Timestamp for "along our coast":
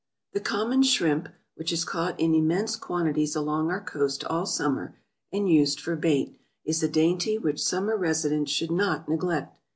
3.35-4.23